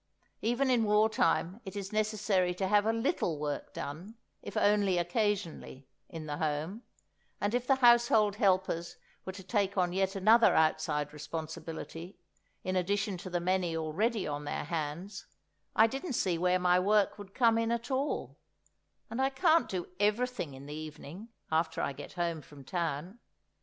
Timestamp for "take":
9.43-9.77